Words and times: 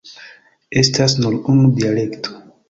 Estas 0.81 1.15
nur 1.19 1.37
unu 1.55 1.69
dialekto. 1.77 2.43